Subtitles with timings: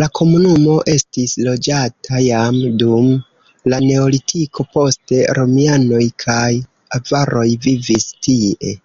[0.00, 3.08] La komunumo estis loĝata jam dum
[3.74, 6.46] la neolitiko, poste romianoj kaj
[7.00, 8.78] avaroj vivis tie.